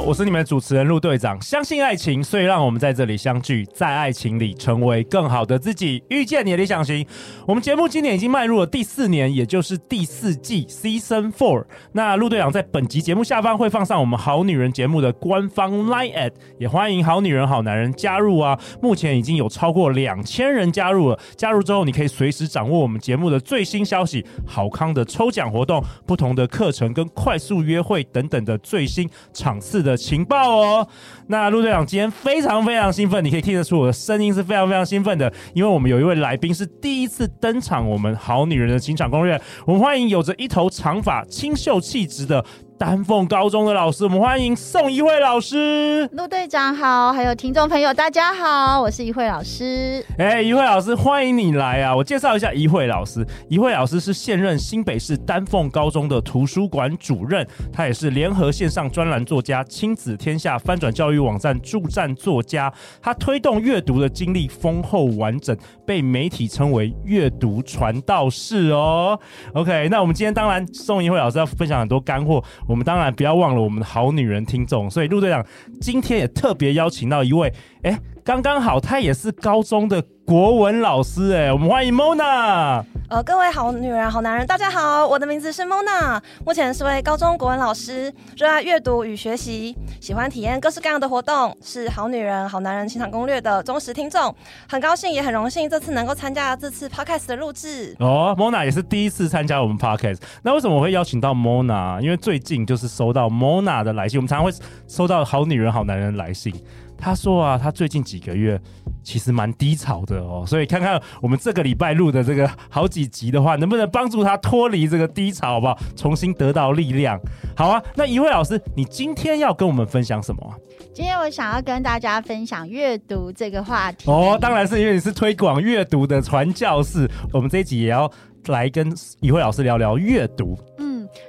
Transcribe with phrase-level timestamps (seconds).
[0.00, 1.40] 我是你们的主持人陆队长。
[1.40, 7.06] 相信爱情，所以让我们在这里相聚，在爱情里成为更好的自己，遇见你的理想型。
[7.46, 11.64] 我们节目今年已经迈入了第四年，也就是第四季 Season Four。
[11.92, 18.58] 那陆队长在本集节目下方会放上我们好女人节目的官方 Line@ 也欢迎好女人好男人加入啊！
[18.82, 21.18] 目前已经有超过两千人加入了。
[21.36, 30.88] 加入之后，你可以随时掌握我们节目的最新消息、好康的抽奖活动、不同的课程跟快速约会等等的最新场次的情报哦，
[31.28, 42.44] 那陆队长今天非常非常兴奋，你可以听得出我的声音是非常非常兴奋的，因为我们有一位来宾是第一次登场，我们好女人的情场攻略，我们欢迎有着一头长发、清秀气质的。
[42.78, 46.06] 丹凤高中的老师，我们欢迎宋一慧老师。
[46.12, 50.04] 陆队长好，还有听众朋友大家好，我是一慧老师。
[50.18, 51.96] 哎、欸，怡慧老师，欢迎你来啊！
[51.96, 53.26] 我介绍一下一慧老师。
[53.48, 62.70] 一慧老师是现任新北市丹凤高中的图书馆主任，他也是联合线上专栏作家、亲子天下翻转教育网站助战作家。
[63.00, 69.18] 他推动阅读的经历丰厚完整，被媒体称为阅读传道士哦。
[69.54, 72.44] OK，那我们今天当然宋一慧老师要分享很多干货。
[72.66, 75.44] 我们当然不要忘了我们的好女人听众，所以陆队长
[75.80, 77.52] 今天也特别邀请到一位，
[77.86, 82.82] 哎，刚刚好他也是高中的国文老师，哎，我们欢迎 Mona。
[83.08, 94.34] 呃，各位好女人、好男人，大家好，我的名字是 Mona，目前是位高中国文老师，热爱阅读与学习，喜欢体验各式各样的活动，是好女人、好男人情场攻略的忠实听众，
[94.68, 97.94] 很高兴也很荣幸这次能够参加这次 Podcast 的录制。
[98.00, 102.00] 哦，Mona 也是第一次参加我们 Podcast，那为什么我会邀请到 Mona？
[102.00, 104.50] 因为最近就是收到 Mona 的来信，我们常常会
[104.88, 106.52] 收到好女人、好男人来信。
[106.98, 108.60] 他说啊，他最近几个月
[109.02, 115.78] 其实蛮低潮的哦，所以看看我们这个礼拜录的这个好几集的话，能不能帮助他脱离这个低潮，好不好？
[115.94, 117.20] 重新得到力量。
[117.56, 120.54] 好啊，那一位老师，你今天要跟我们分享什么？
[120.92, 124.10] 今天我想要跟大家分享阅读这个话题。
[124.10, 128.10] 哦，当然是因为你是推广阅读的传教士，我们这一集也要
[128.46, 128.90] 来跟
[129.20, 130.58] 一位老师聊聊阅读。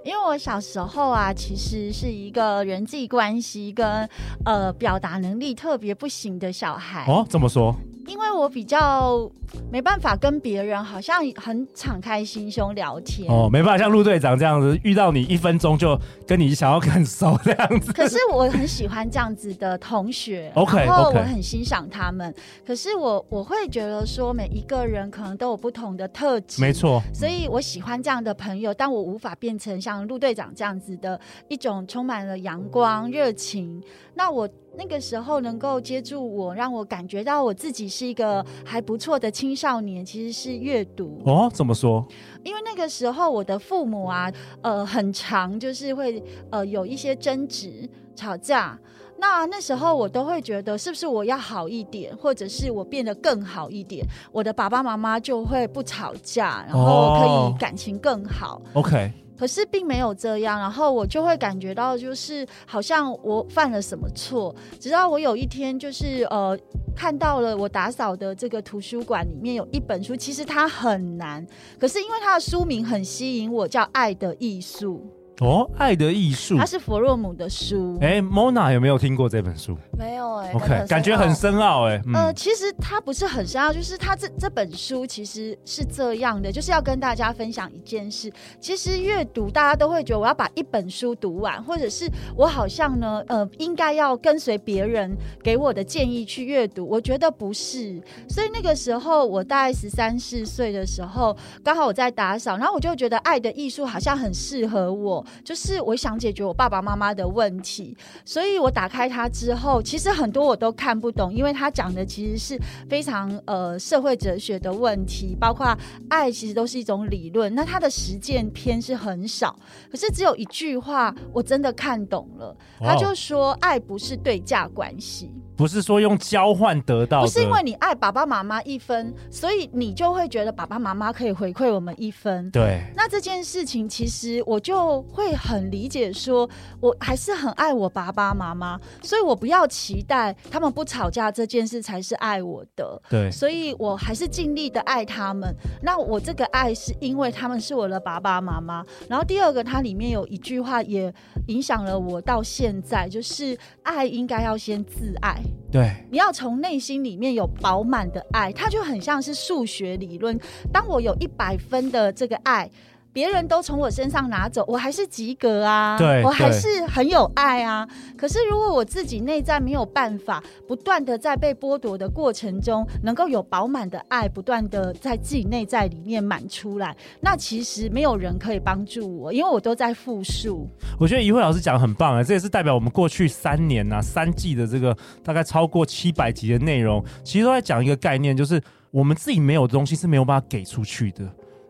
[0.08, 4.08] 因为我小时候啊，其实是一个人际关系跟
[4.46, 7.06] 呃表达能力特别不行的小孩。
[7.10, 7.76] 哦，怎么说？
[8.08, 9.30] 因为我比较
[9.70, 17.92] 没办法跟别人好像很敞开心胸聊天哦，没办法像陆队长这样子遇到你一分钟就跟你想要很熟这样子。
[17.92, 22.34] 可是我很喜欢这样子的同学，OK，然后我很欣赏他们。
[22.66, 27.02] 可是我我会觉得说每一个人可能都有不同的特质，没错。
[27.14, 31.20] 所以我喜欢这样的朋友，但我无法变成像陆队长这样子的
[31.50, 33.84] 一种充满了阳光热情。
[34.16, 34.48] 那我。
[34.78, 41.50] 那个时候能够接住我，让我感觉到我自己是一个还不错的青少年，其实是阅读哦。
[41.52, 42.06] 怎么说？
[42.44, 48.80] 因为那个时候我的父母啊，呃，很长就是会呃有一些争执、吵架。
[49.20, 58.62] 那那时候我都会觉得，是不是我要好一点，或者是我变得更好一点，我的爸爸妈妈就会不吵架，然后可以感情更好。
[58.74, 59.12] 哦，OK。
[59.38, 64.56] 可是并没有这样，然后我就会感觉到，就是好像我犯了什么错。
[64.80, 66.58] 直到我有一天，就是呃，
[66.96, 71.46] 看到了我打扫的这个图书馆里面有一本书，其实它很难，
[71.80, 75.02] 可是因为它的书名很吸引我，叫《爱的艺术》。
[75.40, 77.96] 哦，爱的艺术，它是弗洛姆的书。
[78.02, 79.78] 哎、欸，Mona 有没有听过这本书？
[79.96, 80.54] 没有哎、欸。
[80.54, 82.02] OK，感觉很深奥哎、欸。
[82.08, 88.34] 嗯、呃，其实它不是很深奥，就是它这这本书其实是这样的，就是要跟大家分享一件事。
[88.60, 96.84] 其实阅读，大家都会觉得我要把一本书读完，或者是我好像呢，呃，应该要跟随别人给我的建议去阅读。
[96.84, 98.02] 我觉得不是。
[98.28, 105.24] 所以那个时候，我大概十三四岁的时候，刚好我在打扫，然后我就觉得《爱的艺术》好像很适合我。
[105.44, 107.96] 就是我想解决我爸爸妈妈的问题，
[108.26, 112.60] 所以我打开它之后，其实很多我都看不懂，因为他讲的其实是
[112.90, 115.78] 非常呃社会哲学的问题，包括
[116.10, 119.58] 爱其实都是一种理论，那它的实践篇是很少，
[119.92, 125.32] 可是只有一句话我真的看懂了，他就说爱不是对价关系。
[125.58, 132.50] 不是说用交换得到的，不是因为你爱爸爸妈妈一分，所以你就会觉得爸爸妈妈可以回馈我们一分。
[132.52, 136.50] 对，那这件事情其实我就会很理解说，说
[136.80, 143.02] 我还是很爱我爸爸妈妈，所以我不要期待他们不吵架这件事才是爱我的。
[143.10, 145.52] 对，所以我还是尽力的爱他们。
[145.82, 148.86] 那我这个爱是因为他们是我的爸爸妈妈。
[149.10, 151.12] 然后第二个，它里面有一句话也
[151.48, 155.42] 影响了我到现在，就是爱应该要先自爱。
[155.72, 160.40] 对，你要从内心里面有饱满的爱，它就很像是数学理论。
[160.72, 162.70] 当我有一百分的这个爱。
[163.18, 167.84] 别人都从我身上拿走，我还是及格啊，对，我还是很有爱啊。
[168.16, 180.70] 可是如果我自己内在没有办法，不断的在被剥夺的过程中，能够有饱满的爱，不断的在自己内在里面满出来，那其实没有人可以帮助我，因为我都在复述。
[181.00, 188.62] 我觉得怡慧老师讲的很棒啊，这也是代表我们过去三年呐、啊、三季的这个大概超过七百集的内容，其实都在讲一个概念，就是
[188.92, 191.28] 我们自己没有的东西是没有办法给出去的。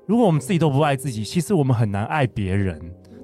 [0.08, 2.80] 如果我们自己都不爱自己，其实我们很难爱别人，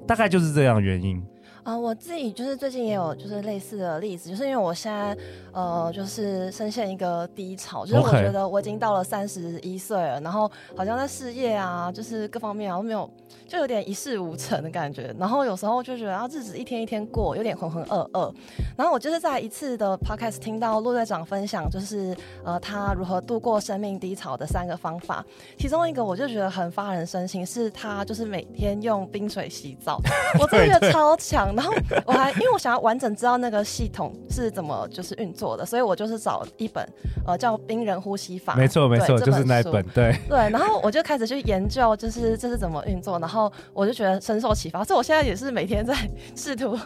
[0.06, 1.20] 大概就是这样原因。
[1.64, 5.16] 啊、呃，我自己就是最近也有就是类似的例子，就是因为我现在
[5.52, 13.10] 呃就是深陷一个低潮，就是我觉得我已经到了三十一岁了，然后好像在事业啊，就是各方面啊都没有。
[13.46, 18.32] 就有点一事无成的感觉，然后有时候就觉得啊，日子一天一天过，有点浑浑噩噩。
[18.76, 25.24] 然后我就是在一次的 podcast 听到陆队长分享，就是呃他如何度过生命低潮的三个方法，
[25.58, 30.00] 其中一个我就觉得很发人深省，是他就是每天用冰水洗澡，
[30.40, 31.53] 我真的觉得超强。
[31.54, 31.72] 然后
[32.06, 36.86] 我还因为我想要完整知道那个系统是怎么就是运作的，所以我就是找一本
[37.26, 40.38] 呃叫《冰人呼吸法》，没错没错，就是那一本，对对。
[40.50, 43.52] 然后我就开始去研究，就是这是怎么运作，然后。
[43.72, 45.94] 我就觉得深受启发，所以我现在也是每天在
[46.36, 46.80] 试图用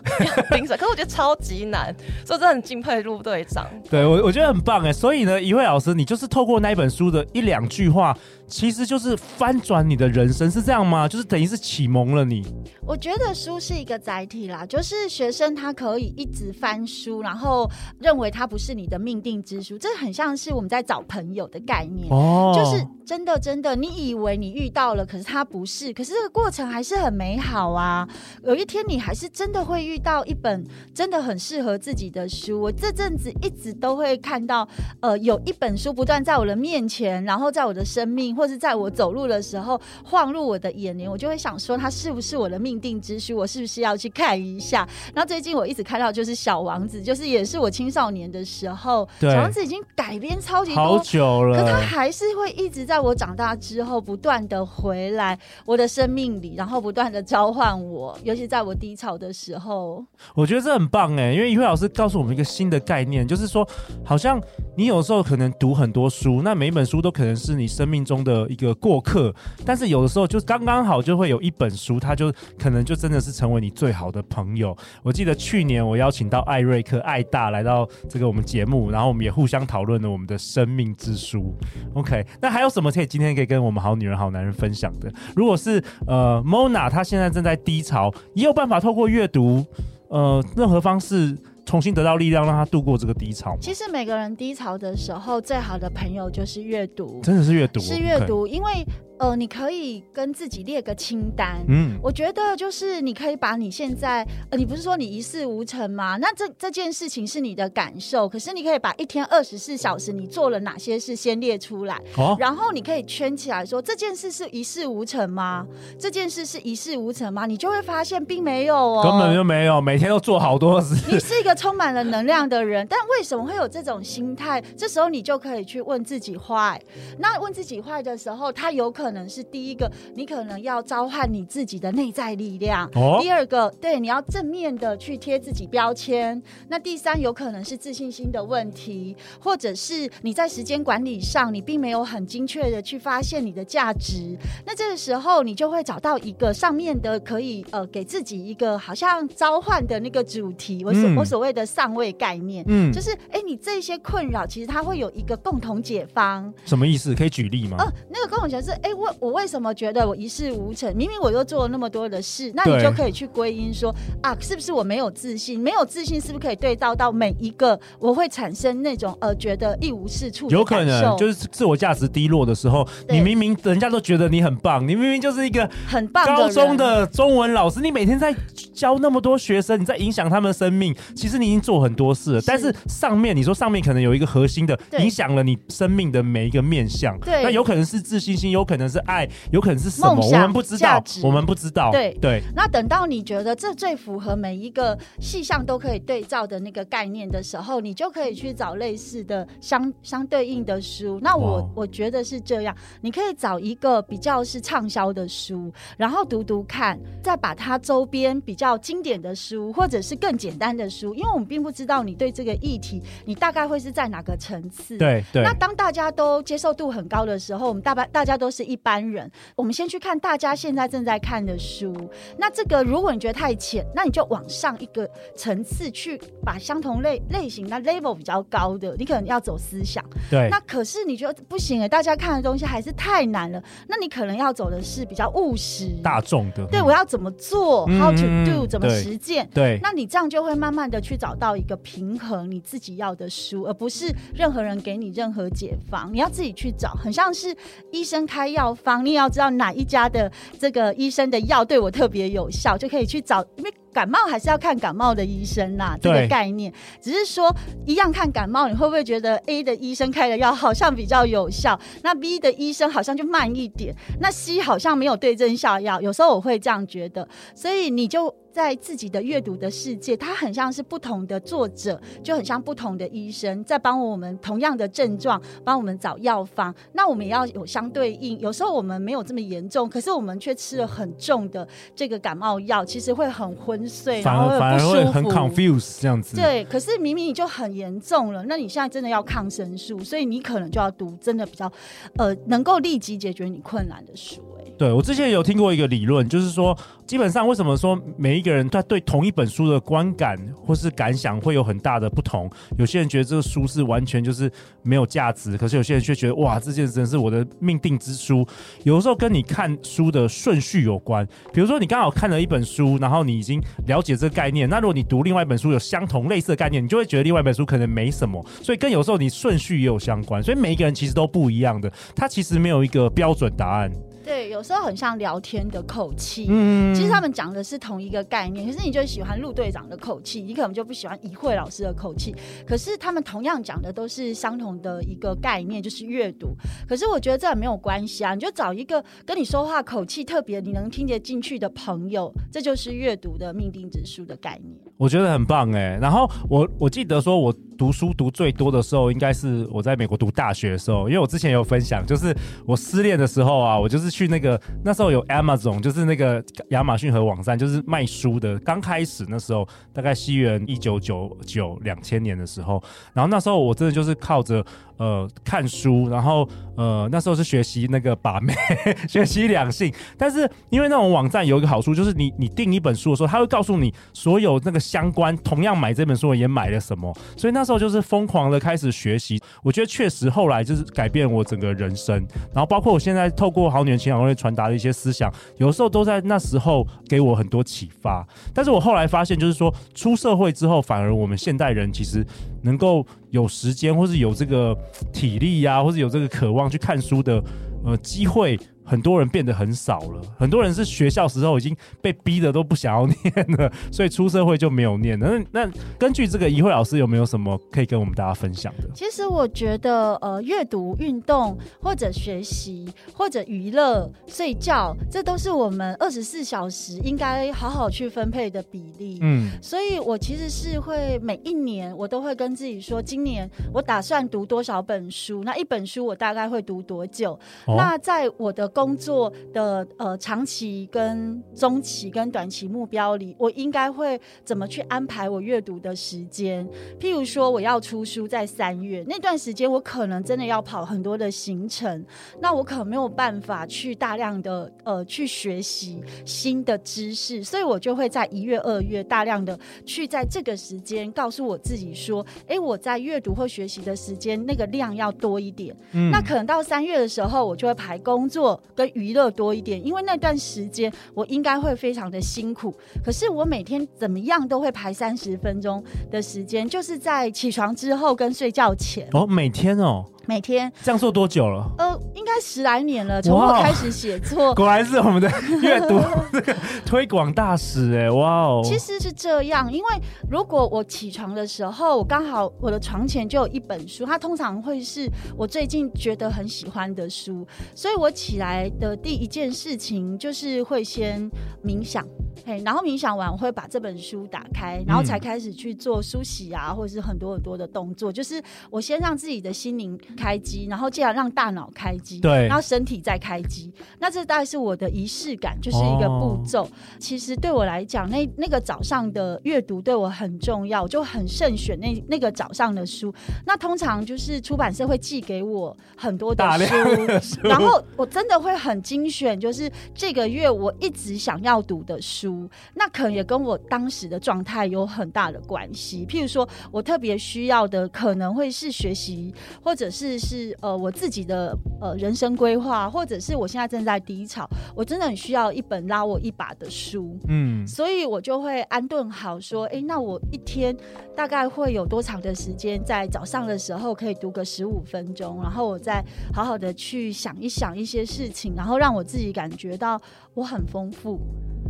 [0.50, 1.94] 冰水，可是我觉得超级难，
[2.24, 3.66] 所以真的很敬佩陆队长。
[3.90, 4.92] 对我，我觉得很棒哎。
[4.92, 8.16] 所以呢，一位老师，你就是透过那一本书的一两句话，
[8.48, 11.06] 其实就是翻转你的人生，是这样吗？
[11.06, 12.42] 就是等于是启蒙了你。
[12.86, 28.08] 我觉得书是一个载体啦，就是学生他可以一直翻书，然后认为它不是你的命定之书，这很像是我们在找朋友的概念哦，就是真的真的，你以为你遇到了，可是他不是，可是这个过程还是很美好啊。
[28.42, 32.58] 有一天你还是真的会遇到一本真的很适合自己的书。
[32.58, 34.66] 我这阵子一直都会看到，
[35.00, 38.37] 呃，有一本书不断在我的面前，然后在我的生命。
[38.38, 43.36] 或是在我走路的时候晃入我的眼帘，我就会想说，它是不是我的命定之书？
[43.36, 44.88] 我是不是要去看一下？
[45.12, 60.04] 然后最近我一直看到就是《小王子》，就是也是我青少年的时候，《小王子》已经改编超级多，好久了，可他还是会一直在我长大之后不断的回来我的生命里，然后不断的召唤我，尤其在我低潮的时候。
[60.34, 63.68] 我觉得这很棒哎，因为一慧老师告诉我们一个新的概念，就是说，
[64.04, 64.40] 好像
[64.76, 68.48] 你有时候可能读很多书，那每一本书都可能是你生命中的。
[68.48, 69.32] 一个过客，
[69.64, 74.74] 但是有的时候就刚刚好就会有一本书，它就可能就真的是成为你最好的朋友。
[75.02, 81.54] 我记得去年我邀请到艾瑞克、艾大来到这个我们节目，然后我们也互相讨论了我们的生命之书。
[81.92, 85.12] OK，那还有什么可以今天可以跟我们好女人、好男人分享的？
[85.36, 89.64] 如果是呃 Mona，她现在正在低潮，也有办法透过阅读，
[90.08, 91.36] 呃，任何方式。
[91.68, 93.54] 重新得到力量，让他度过这个低潮。
[93.60, 98.86] 其实每个人低潮的时候，最好的朋友就是阅读，真的是阅读，是阅读，因为。
[99.18, 101.64] 呃，你可以跟自己列个清单。
[101.68, 106.16] 嗯，我觉得就是你可以把你现在，呃，你不是说你一事无成吗？
[106.18, 115.66] 那这这件事情是你的感受，可是你可以把一天二十四小时你做了哪些事先列出来，哦，然后你可以圈起来说，这件事是一事无成吗？
[115.98, 117.44] 这件事是一事无成吗？
[117.44, 120.94] 你就会发现并没有哦，根本就没有，每天都做好多事。
[121.10, 124.62] 你是一个充满了能量的人，但为什么会有这种心态？
[124.76, 126.78] 这时候你就可以去问自己 why。
[127.18, 129.07] 那问自己 why 的时候，他有可能。
[129.08, 132.86] 可能是第一个，你可能要召唤你自己的内在力量。
[132.94, 133.18] 哦。
[133.22, 136.40] 第二个，对，你要正面的去贴自己标签。
[136.68, 144.36] 那第三，有可能是自信心的问题，或者是你在时间管理上，你并没有很精确的去发现你的价值。
[144.66, 150.84] 那这个时候，你就会找到一个上面的可以呃给自己一个好像召唤的那个主题。
[150.84, 156.52] 我所、嗯、我所谓的上位概念，嗯，就是哎，你这些困扰其实它会有一个共同解方。
[156.66, 157.14] 什么意思？
[157.14, 157.78] 可以举例吗？
[157.78, 158.97] 呃，那个共同解是哎。
[158.98, 160.94] 为我为什么觉得我一事无成？
[160.96, 165.58] 明明我又做了那么多的事，那你就可以去归因说啊，是不是我没有自信？
[165.58, 170.48] 没有自信是不是可以对照到每一个我会产生那种呃觉得一无是处？
[170.50, 178.34] 有可能就是自我价值低落的时候，你明明人家都觉得你很棒，你明明就是一个很棒高中的中文老师，你每天在
[178.72, 182.40] 教那么多学生，你在影响他们的生命，其实你已经做很多事了。
[182.40, 190.24] 是但是上面你说上面可能有一个核心的影响了你生命的每一个面向，对，那有可能是自信心，有可能是爱，有可能是什么？
[190.24, 191.90] 我们不知道，我们不知道。
[191.90, 192.42] 对对。
[192.54, 201.18] 那等到你觉得这最符合每一个细项都可以对照的那个概念的时候，你就可以去找类似的相相对应的书。
[201.22, 214.96] 那我我觉得是这样，你可以找一个比较是畅销的书，然后读读看，再把它周边比较经典的书，或者是更简单的书，因为我们并不知道你对这个议题，你大概会是在哪个层次。
[214.98, 215.42] 对对。
[215.42, 221.94] 那当大家都接受度很高的时候，我们大大家都是一般人，我们先去看大家现在正在看的书。
[222.38, 230.04] 那这个如果你觉得太浅，那你就往上一个层次去，把相同类类型那 level 比较高的，你可能要走思想。
[230.30, 230.48] 对。
[230.50, 236.66] 那可是你觉得不行哎，大家看的东西还是太难了，那你可能要走的是比较务实、大众的。
[236.66, 238.66] 对，我要怎么做？How to do？
[238.66, 239.48] 怎么实践？
[239.52, 239.78] 对。
[239.82, 246.94] 那你这样就会慢慢的去找到一个平衡，你自己要的书，而不是任何人给你任何解方，你要自己去找。
[246.94, 247.54] 很像是
[247.92, 253.44] 医生开药方，你也要知道哪一家的这个医生的药对我特别有效，就可以去找。
[253.56, 256.72] 因为感冒还是要看感冒的医生呐，这个概念。
[257.00, 257.54] 只是说
[257.86, 266.00] 一样看感冒，你会不会觉得 A 的医生开的药好像比较有效，那 B 的医生好像就慢一点，那 C 好像没有对症下药。
[266.00, 268.34] 有时候我会这样觉得，所以你就。
[268.58, 276.74] 在自己的阅读的世界，它很像是不同的作者，就很像不同的医生在帮我们同样的症状，帮我们找药方。
[276.92, 278.36] 那我们也要有相对应。
[278.40, 286.34] 有时候我们没有这么严重，可是我们却吃了很重的这个感冒药，其实会很昏睡，反而然后反而会很 confuse 这样子。
[286.34, 291.70] 对，可是明明你就很严重了，那你现在真的要抗生素，所以你可能就要读真的比较
[292.16, 294.42] 呃能够立即解决你困难的书。
[294.78, 302.48] 对，我之前有听过一个理论，就是说，基本上为什么说每一个人他对同一本书的观感或是感想会有很大的不同？
[302.78, 304.48] 有些人觉得这个书是完全就是
[304.84, 308.46] 没有价值，可是有些人却觉得哇，这件真是我的命定之书。
[308.84, 318.40] 有的时候跟你看书的顺序有关，比如说你刚好看了一本书，然后你已经了解这个概念，那如果你读另外一本书有相同类似的概念，你就会觉得另外一本书可能没什么。
[318.62, 323.90] 所以跟有时候你顺序也有相关，所以每一个人其实都不一样的，他其实没有一个标准答案。
[324.28, 328.66] 对，有时候很像聊天的口气，嗯，其实他们讲的是同一个概念。
[328.66, 332.34] 可是你就喜欢陆队长的口气，你可能就不喜欢怡慧老师的口气。
[332.66, 336.54] 可是他们同样讲的都是相同的一个概念，就是阅读。
[336.86, 344.78] 可是我觉得这也没有关系啊，你就找一个跟你说话口气特别，你能听得进去的朋友，这就是阅读的命定指数的概念。
[344.98, 345.98] 我觉得很棒哎。
[346.02, 352.36] 然后我我记得说，我读书读最多的时候，应该是我在美国读大学的时候，因为我之前有分享，就是
[352.66, 354.08] 我失恋的时候啊，我就是。
[354.18, 358.58] 去那个那时候有 Amazon，就是那个亚马逊和网站，就是卖书的。
[358.60, 364.64] 刚开始那时候，大概西元一九九九两千年的时候，然后那时候我真的就是靠着。
[364.98, 368.52] 呃，看书，然后呃，那时候是学习那个把妹，
[369.08, 369.92] 学习两性。
[370.16, 377.16] 但是因为那种网站有一个好处，就是你你订一本书的时候，他会告诉你所有那个相关同样买这本书的人也买了什么。
[377.36, 379.40] 所以那时候就是疯狂的开始学习。
[379.62, 382.16] 我觉得确实后来就是改变我整个人生。
[382.52, 388.26] 然后包括我现在透过好女人情感攻略传达的一些思想，有时候都在那时候给我很多启发。
[388.52, 392.26] 但是我后来发现，就是说出社会之后，反而我们现代人其实
[392.62, 393.06] 能够。
[393.30, 394.74] 有时间，或是有这个
[395.12, 397.44] 体力呀、或是有这个渴望去看书的
[397.84, 398.58] 呃机会。
[398.88, 405.28] 很多人变得很少了，很多人是学校时候已经被逼的都不想要念了，所以出社会就没有念了。
[405.52, 408.88] 那那根据这个怡慧老师有没有什么可以跟我们大家分享的？
[408.94, 419.18] 其实我觉得，呃，阅读、运动或者学习或者娱乐、睡觉，这都是我们二十四小时应该好好去分配的比例。
[419.20, 427.38] 嗯，所以我其实是会每一年我都会跟自己说，今年我打算读多少本书，那一本书我大概会读多久？
[427.66, 436.64] 哦、那在我的工作的呃长期跟中期跟短期目标里，我应该会怎么去安排我阅读的时间？
[437.00, 442.06] 譬如说，我要出书在三月那段时间，我可能真的要跑很多的行程，
[442.40, 455.76] 那我可能没有办法去大量的呃去学习新的知识，所以我就会在一月、二月大量的去在这个时间告诉我自己说，哎，我在阅读或学习的时间那个量要多一点。
[455.90, 458.62] 嗯，那可能到三月的时候，我就会排工作。
[458.74, 462.74] 跟娱乐多一点，因为那段时间我应该会非常的辛苦。
[463.04, 469.08] 可是我每天怎么样都会排三十分钟的时间，就是在起床之后跟睡觉前。
[469.12, 470.04] 哦，每天哦。
[470.28, 471.66] 每天这样做多久了？
[471.78, 475.30] 呃，应该十来年了，从我开始写作，果然是我们的
[475.62, 475.98] 阅读
[476.30, 476.54] 这个
[476.84, 478.60] 推广大使哎，哇哦！
[478.62, 479.88] 其实是这样，因为
[480.30, 491.26] 如果我起床的时候，我刚好我的床前就有一本书，它通常会是我最近觉得很喜欢的书，所以我起来的第一件事情就是会先
[491.64, 492.06] 冥想，
[492.44, 499.98] 嘿，然后冥想完我会把这本书打开，然后才开始去做梳洗啊，或者是很多很多的动作，就是我先让自己的心灵。
[500.18, 503.72] 开机，然后这样让大脑开机，对，然后身体再开机。
[504.00, 506.64] 那这大概是我的仪式感，就是一个步骤。
[506.64, 513.14] 哦、其实对我来讲，那那个早上的阅读对我很重要，我就很慎选那那个早上的书。
[513.46, 522.50] 那通常就是出版社会寄给我很多的书，的书，然后我真的会很精选，就是这个月我一直想要读的书。
[522.74, 526.04] 那可能也跟我当时的状态有很大的关系。
[526.06, 529.32] 譬如说，我特别需要的可能会是学习，
[529.62, 530.07] 或者是。
[530.08, 540.74] 是是呃，我自己的呃人生规划，或者是我现在正在低潮，我真的很需要一本拉我一把的书，嗯，所以我就会安顿好说，哎、欸，那我一天
[541.14, 550.00] 大概会有多长的时间，在早上的时候可以读个十五分钟，然后我再好好的去想一想一些事情，然后让我自己感觉到
[550.34, 551.20] 我很丰富。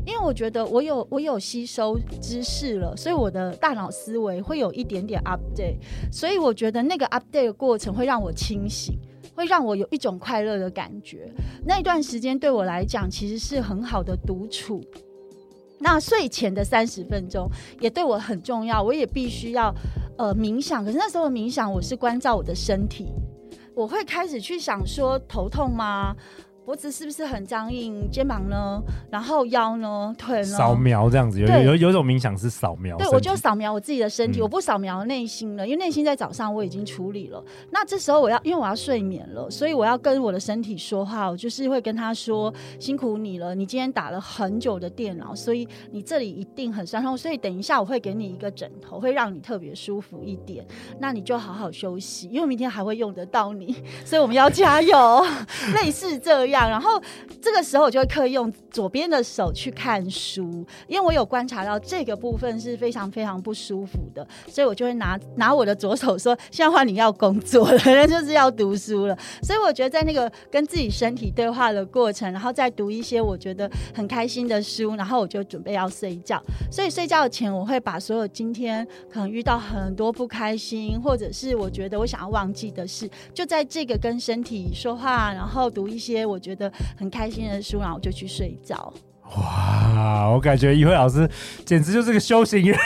[0.09, 5.77] 因为我觉得我有我有吸收知识了，所以我的大脑思维会有一点点 update，
[6.11, 8.99] 所以我觉得那个 update 的过程会让我清醒，
[9.35, 11.31] 会让我有一种快乐的感觉。
[11.67, 14.83] 那段时间对我来讲其实是很好的独处。
[15.79, 17.47] 那睡前的三十分钟
[17.79, 19.71] 也对我很重要，我也必须要
[20.17, 20.83] 呃冥想。
[20.83, 23.13] 可是那时候冥想我是关照我的身体，
[23.75, 26.17] 我会开始去想说头痛吗？
[26.69, 28.11] 脖子是不是很僵硬？
[28.11, 28.79] 肩膀呢？
[29.11, 30.15] 然后腰呢？
[30.19, 30.45] 腿呢？
[30.45, 32.95] 扫描这样子，有有有一种冥想是扫描。
[32.99, 37.43] 对，我就扫描我自己的身体，嗯、我不扫描内心了，因为内心在早上我已经处理了。
[37.71, 47.17] 那这时候我要，因为我要睡眠了，所以我要跟我的身体说话，我就是会跟他说：辛苦你了，你今天打了很久的电脑，所以你这里一定很酸痛。
[47.17, 50.67] 所以等一下我会给你一个枕头，会让你特别舒服一点。
[51.01, 55.25] 那你就好好休息，因为明天还会用得到你，所以我们要加油。
[55.75, 56.58] 类似这样。
[56.67, 56.99] 然后
[57.43, 76.43] 这个时候我就会刻意用左边的手去看书，因为我有观察到这个部分是非常非常不舒服的，所以我就会拿拿我的左手说：“现在换你要工作了，那 就是要读书了。”所以我觉得在那个跟自己身体对话的过程，然后再读一些我觉得很开心的书，然后我就准备要睡觉。
[76.71, 88.93] 所以睡觉前我会把所有今天可能遇到很多不开心，或者是我觉得我想要忘记的事，就在这个跟身体说话，然后读一些我觉觉得很开心的书，然后我就去睡觉。
[89.37, 91.29] 哇，我感觉一慧老师
[91.65, 92.79] 简直就是个修行人，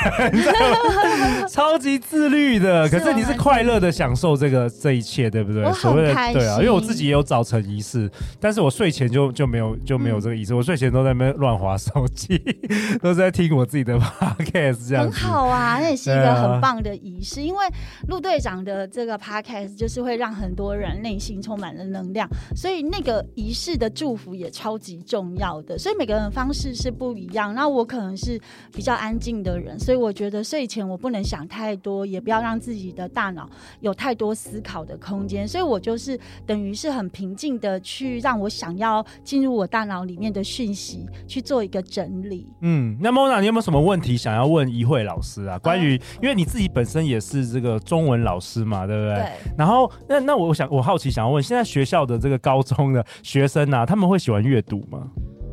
[1.49, 2.89] 超级自律的。
[2.89, 5.63] 可是你是快乐的享受这个这一切，对不对？
[5.63, 6.41] 我很开心。
[6.41, 10.53] 对啊，因为我自己也有早晨仪式，但是我睡前就就没有就没有这个仪式。
[10.53, 12.37] 嗯、我睡前都在那边乱划手机，
[13.01, 15.79] 都是在听我自己的 podcast，这样很好啊。
[15.79, 17.65] 那也是一个很棒的仪式，啊、因为
[18.09, 25.79] 陆队长的这个 podcast 就是会让很多人内心充满了能量，所以那个仪式的祝福也超级重要的。
[25.79, 26.32] 所以每个人。
[26.33, 28.41] 方式是不一样，那我可能是
[28.73, 33.49] 比较安静的人，所以我觉得睡前我不能想太多，也不要让自己的大脑
[33.81, 42.47] 有太多思考的空间，所以我就是等于是很平静的去让我想要进入我大脑里面的讯息去做一个整理。
[42.61, 45.59] 嗯，那 Mona，你有没有什么问题想要问一慧老师啊？
[45.59, 49.15] 关于，因为你自己本身也是这个中文老师嘛，对不对？
[49.17, 49.33] 对。
[49.59, 55.11] 然后，那那我想我好奇想要问，现在学校的这个高中的学生啊，他们会喜欢阅读吗？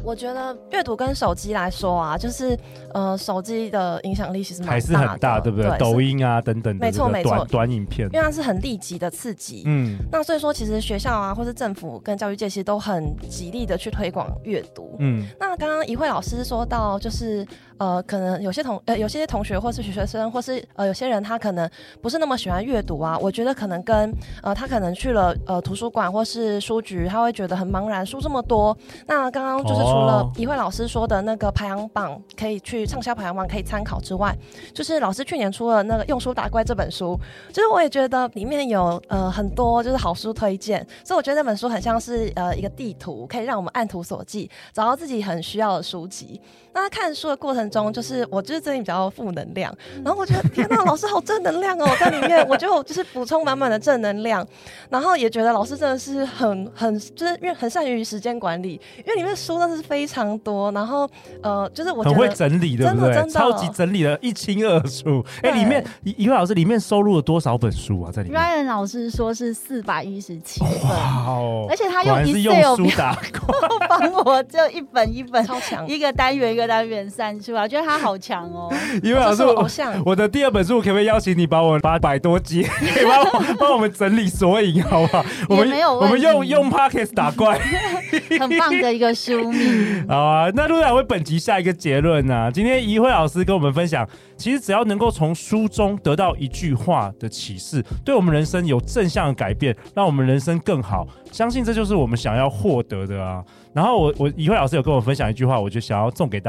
[0.10, 2.58] 我觉得阅读跟手机来说啊，就是
[2.95, 5.69] 呃，手机的影响力其实还是很大，对不对？
[5.69, 9.62] 对抖音啊等等的，没错没错，短影片，因为它是很立即的刺激。
[9.67, 14.95] 嗯，那所以说，其实学校啊，或是政府跟教育界其实都很极力的去推广阅读。
[14.98, 17.45] 嗯，那刚刚怡慧老师说到，就是。
[17.80, 21.69] 呃，可能有些同呃有些同学或是学生或是呃有些人他可能
[22.02, 23.17] 不是那么喜欢阅读啊。
[23.17, 28.78] 我觉得可能跟呃他可能去了呃图书馆或是书局，他会觉得很茫然，书这么多。
[29.08, 34.35] 那刚刚就是除了怡慧老师说的那个排行榜可以去畅销排行榜可以参考之外，
[34.73, 37.17] 就是老师去年出了那个《用书打怪》这本书，
[37.51, 46.39] 就是我也觉得里面有呃很多就是好书推荐，所以我觉得那本书很像是呃一个地图，可以让我们按图索骥找到自己很需要的书籍。
[46.73, 54.45] 那他看书的过程中，就是我就是最近比较负能量，然后我觉得天哪，老师好正能量哦，在里面我觉得我就是补充满满的正能量，
[54.89, 61.10] 然后也觉得老师真的是很很就是因为很善于时间管理，因为里面书真的是非常多，然后
[61.41, 63.13] 呃就是我很会整理，对不对？
[63.13, 65.25] 真的超级整理的一清二楚。
[65.41, 68.12] 哎，里面一位老师里面收录了多少本书啊？
[68.12, 71.65] 在里面，Ryan 老师说是四百一十七本，哇哦！
[71.69, 73.17] 而且他用 Excel 打
[73.89, 78.69] 帮我就一本一本超强，一个单元一个单元算出来，我觉得他好强哦。
[79.02, 79.67] 因为老师，我
[80.06, 85.26] 我的第二本书，可不可以邀请你把我八百多集， 可以帮我帮我们整理索引，好不好？
[85.48, 87.58] 我们没有，我们用用 pocket 打怪，
[88.39, 90.06] 很棒的一个书名。
[90.08, 92.52] 好啊，那陆导为本集下一个结论呢、啊？
[92.52, 103.43] 今天怡慧老师跟我们分享，其实只要能够从书中得到一句话的启示，对我们人生有正向的改变，让我们人生更好，相信这就是我们想要获得的啊。
[103.72, 106.48] 然后我我怡慧老师有跟我分享一句话，我就想要送给大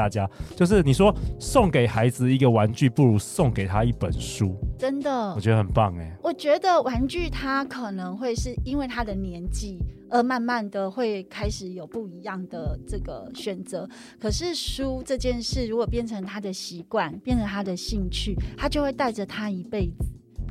[0.55, 4.55] 就是你说送给孩子一个玩具，不如送给他一本书。
[4.77, 6.11] 真的，我觉得很棒哎。
[6.23, 9.77] 我觉得玩具他可能会是因为他的年纪，
[10.09, 13.87] 而慢慢的会开始有不一样的这个选择。
[14.19, 20.05] 可是书这件事，如果变成他的习惯，变成他的兴趣，他就会带着他一辈子。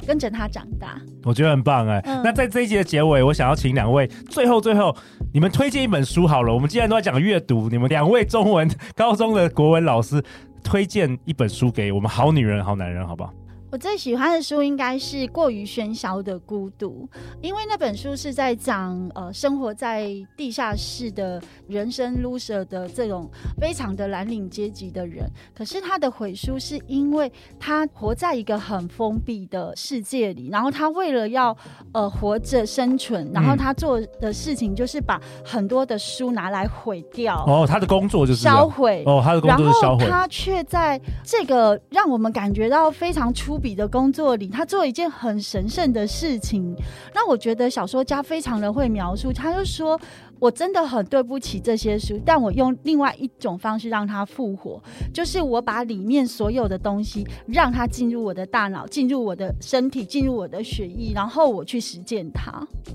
[0.06, 2.02] 跟着他长大，我觉得很棒哎、欸。
[2.06, 4.94] 嗯、那在这一集的结尾，我想要请两位最后最后，
[5.32, 6.52] 你们推荐一本书好了。
[6.52, 10.22] 我们既然都在讲阅读，你们两位中文高中的国文老师
[10.62, 13.32] 推荐一本书给我们好女人好男人，好不好？
[13.72, 17.08] 我最喜欢的书应该是《过于喧嚣的孤独》，
[17.40, 23.30] 因为那本书是在讲呃生活在地下室的人生 loser 的这种
[23.60, 25.24] 非常的蓝领阶级的人。
[25.54, 27.30] 可是他的毁书是因为
[27.60, 31.56] 他活在一个很封闭的世界里，然后他为了要
[31.92, 37.44] 呃活着生存，然后他做的事情就是把很多的书拿来毁掉。
[37.46, 39.04] 哦，他的工作就是销毁。
[39.06, 40.04] 哦，他的工作是销毁。
[40.06, 43.59] 他却在这个让我们感觉到非常出。
[43.60, 46.74] 笔的工作里，他做一件很神圣的事情，
[47.14, 49.32] 那我觉得小说家非常的会描述。
[49.32, 50.00] 他就说
[50.40, 62.50] ：“我真的很对不起这些书，但我用另外一种方式让它复活，就是我把里面所有的东西让它进入我的大脑，进入我的身体，进入我的血液，然后我去实践它。”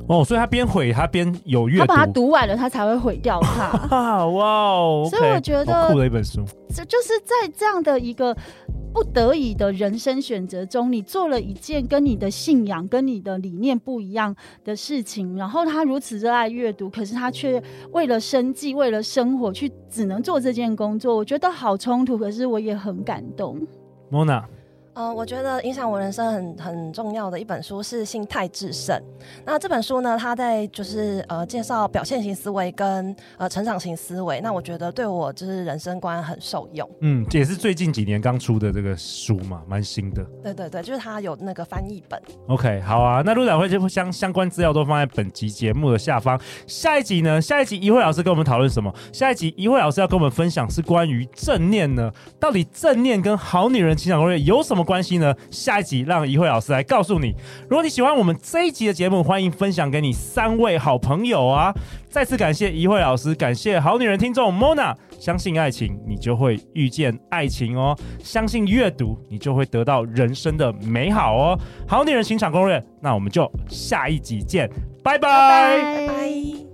[0.09, 4.25] 哦，所以他边毁他边有阅读，他把它读完了，他才会毁掉它。
[4.25, 5.07] 哇哦！
[5.09, 6.43] 所以我觉得酷的一本书，
[6.75, 8.35] 这就是在这样的一个。
[8.95, 22.17] 不得已的人生选择中，你做了一件跟你的信仰、跟你的理念不一样的事情，然后他如此热爱阅读，可是他却为了生计、为了生活去只能做这件工作，我觉得好冲突。
[22.17, 23.59] 可是我也很感动。
[24.09, 24.47] 莫娜。
[24.95, 28.95] 呃，我觉得影响我人生很很重要的一本书是《心态制胜》。
[29.45, 34.39] 那这本书呢，它在就是呃介绍表现型思维跟呃成长型思维。
[34.39, 36.89] 那我觉得对我就是人生观很受用。
[37.01, 40.23] 嗯，也是最近几年刚出的这个书嘛，蛮新的。
[40.41, 42.17] 对对对，就是它有那个翻译本。
[42.47, 43.21] OK，好啊。
[43.25, 46.39] 那陆展会就相相关资料都放在本集节目的下方。
[46.67, 47.41] 下一集呢？
[47.41, 48.93] 下一集一会老师跟我们讨论什么？
[49.11, 52.09] 下一集一会老师要跟我们分享是关于正念呢？
[52.39, 55.33] 到底正念跟好女人情感攻略有什么关系呢？
[55.49, 57.35] 下一集让怡慧老师来告诉你。
[57.67, 61.73] 如果你喜欢我们这一集的节目，欢迎分享给你三位好朋友啊！
[62.09, 64.95] 再次感谢怡慧老师，感谢好女人听众 Mona。
[65.19, 71.59] 相信爱情，你就会遇见爱情哦；相信阅读，你就会得到人生的美好哦。
[71.87, 74.69] 好女人情场攻略，那我们就下一集见，
[75.01, 75.27] 拜拜。
[75.81, 76.64] 拜拜。